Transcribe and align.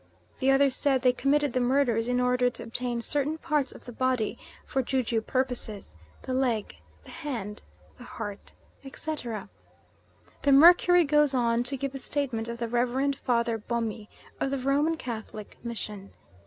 The 0.39 0.49
others 0.49 0.75
said 0.75 1.03
they 1.03 1.13
committed 1.13 1.53
the 1.53 1.59
murders 1.59 2.07
in 2.07 2.19
order 2.19 2.49
to 2.49 2.63
obtain 2.63 3.03
certain 3.03 3.37
parts 3.37 3.71
of 3.71 3.85
the 3.85 3.91
body 3.91 4.39
for 4.65 4.81
ju 4.81 5.03
ju 5.03 5.21
purposes, 5.21 5.95
the 6.23 6.33
leg, 6.33 6.75
the 7.03 7.11
hand, 7.11 7.63
the 7.99 8.03
heart, 8.03 8.53
etc. 8.83 9.47
The 10.41 10.53
Mercury 10.53 11.03
goes 11.03 11.35
on 11.35 11.61
to 11.65 11.77
give 11.77 11.91
the 11.91 11.99
statement 11.99 12.47
of 12.47 12.57
the 12.57 12.67
Reverend 12.67 13.15
Father 13.17 13.59
Bomy 13.59 14.07
of 14.39 14.49
the 14.49 14.57
Roman 14.57 14.97
Catholic 14.97 15.59
Mission. 15.63 16.09